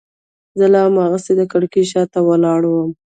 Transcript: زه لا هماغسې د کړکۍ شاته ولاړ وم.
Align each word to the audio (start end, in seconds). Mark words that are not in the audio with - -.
زه 0.59 0.65
لا 0.73 0.81
هماغسې 0.87 1.33
د 1.37 1.41
کړکۍ 1.51 1.83
شاته 1.91 2.19
ولاړ 2.27 2.61
وم. 2.67 2.91